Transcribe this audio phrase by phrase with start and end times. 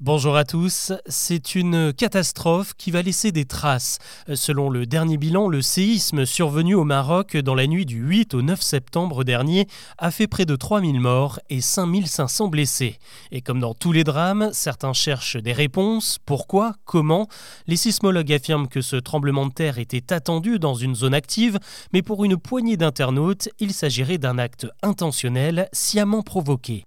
[0.00, 3.96] Bonjour à tous, c'est une catastrophe qui va laisser des traces.
[4.34, 8.42] Selon le dernier bilan, le séisme survenu au Maroc dans la nuit du 8 au
[8.42, 12.98] 9 septembre dernier a fait près de 3000 morts et 5500 blessés.
[13.32, 16.18] Et comme dans tous les drames, certains cherchent des réponses.
[16.26, 16.74] Pourquoi?
[16.84, 17.26] Comment?
[17.66, 21.58] Les sismologues affirment que ce tremblement de terre était attendu dans une zone active,
[21.94, 26.84] mais pour une poignée d'internautes, il s'agirait d'un acte intentionnel, sciemment provoqué.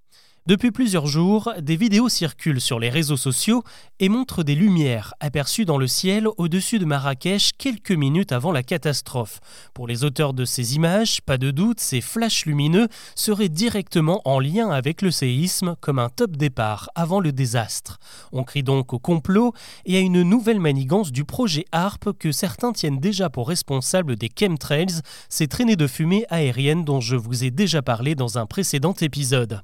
[0.48, 3.64] Depuis plusieurs jours, des vidéos circulent sur les réseaux sociaux
[4.00, 8.64] et montrent des lumières aperçues dans le ciel au-dessus de Marrakech quelques minutes avant la
[8.64, 9.42] catastrophe.
[9.74, 14.40] Pour les auteurs de ces images, pas de doute, ces flashs lumineux seraient directement en
[14.40, 18.00] lien avec le séisme comme un top départ avant le désastre.
[18.32, 19.54] On crie donc au complot
[19.86, 24.30] et à une nouvelle manigance du projet HARP que certains tiennent déjà pour responsable des
[24.30, 28.94] chemtrails, ces traînées de fumée aérienne dont je vous ai déjà parlé dans un précédent
[29.02, 29.62] épisode.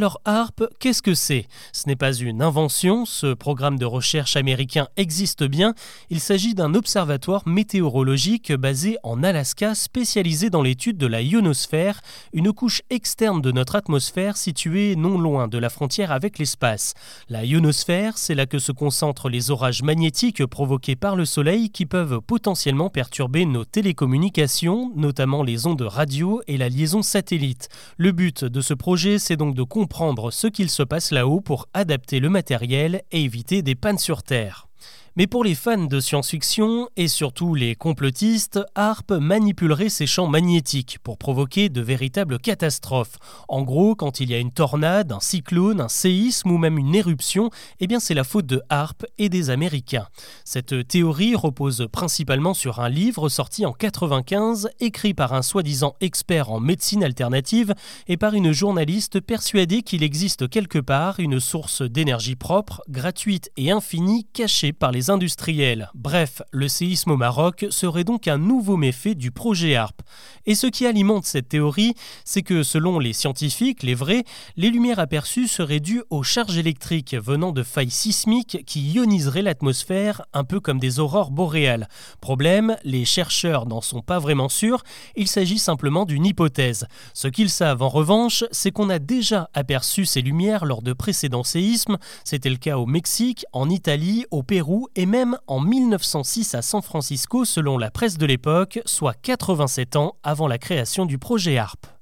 [0.00, 1.46] Alors HARP, qu'est-ce que c'est?
[1.74, 5.74] Ce n'est pas une invention, ce programme de recherche américain existe bien.
[6.08, 12.00] Il s'agit d'un observatoire météorologique basé en Alaska spécialisé dans l'étude de la ionosphère,
[12.32, 16.94] une couche externe de notre atmosphère située non loin de la frontière avec l'espace.
[17.28, 21.84] La ionosphère, c'est là que se concentrent les orages magnétiques provoqués par le Soleil qui
[21.84, 27.68] peuvent potentiellement perturber nos télécommunications, notamment les ondes radio et la liaison satellite.
[27.98, 29.89] Le but de ce projet, c'est donc de comprendre
[30.30, 34.68] ce qu'il se passe là-haut pour adapter le matériel et éviter des pannes sur Terre.
[35.16, 40.98] Mais pour les fans de science-fiction et surtout les complotistes, HARP manipulerait ces champs magnétiques
[41.02, 43.16] pour provoquer de véritables catastrophes.
[43.48, 46.94] En gros, quand il y a une tornade, un cyclone, un séisme ou même une
[46.94, 50.06] éruption, eh bien c'est la faute de HARP et des Américains.
[50.44, 56.52] Cette théorie repose principalement sur un livre sorti en 95, écrit par un soi-disant expert
[56.52, 57.74] en médecine alternative
[58.06, 63.72] et par une journaliste persuadée qu'il existe quelque part une source d'énergie propre, gratuite et
[63.72, 65.88] infinie cachée par les industriels.
[65.94, 70.02] Bref, le séisme au Maroc serait donc un nouveau méfait du projet HARP.
[70.46, 74.24] Et ce qui alimente cette théorie, c'est que selon les scientifiques, les vrais,
[74.56, 80.22] les lumières aperçues seraient dues aux charges électriques venant de failles sismiques qui ioniseraient l'atmosphère,
[80.32, 81.88] un peu comme des aurores boréales.
[82.20, 84.82] Problème, les chercheurs n'en sont pas vraiment sûrs,
[85.16, 86.86] il s'agit simplement d'une hypothèse.
[87.14, 91.44] Ce qu'ils savent en revanche, c'est qu'on a déjà aperçu ces lumières lors de précédents
[91.44, 96.62] séismes, c'était le cas au Mexique, en Italie, au Pérou et même en 1906 à
[96.62, 101.56] San Francisco selon la presse de l'époque, soit 87 ans avant la création du projet
[101.56, 101.99] HARP.